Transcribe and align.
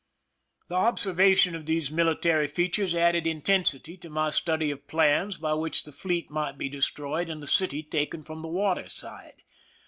The 0.67 0.73
observation 0.73 1.53
of 1.53 1.67
these 1.67 1.91
military 1.91 2.47
features 2.47 2.95
added 2.95 3.27
intensity 3.27 3.97
to 3.97 4.09
my 4.09 4.31
study 4.31 4.71
of 4.71 4.87
plans 4.87 5.37
by 5.37 5.53
which 5.53 5.83
the 5.83 5.91
fleet 5.91 6.31
might 6.31 6.57
be 6.57 6.69
destroyed 6.69 7.29
and 7.29 7.39
the 7.43 7.45
city 7.45 7.83
taken 7.83 8.23
from 8.23 8.39
the 8.39 8.47
water 8.47 8.89
side. 8.89 9.43